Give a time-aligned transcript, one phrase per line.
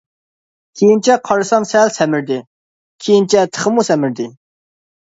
[0.79, 2.41] كېيىنچە قارىسام سەل سەمرىدى،
[3.07, 4.31] كېيىنچە تېخىمۇ سەمرىدى.